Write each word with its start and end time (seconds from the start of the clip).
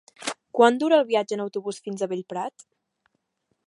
Quant 0.59 0.79
dura 0.83 0.97
el 1.03 1.05
viatge 1.11 1.37
en 1.39 1.45
autobús 1.45 1.81
fins 1.89 2.01
a 2.07 2.11
Bellprat? 2.15 2.69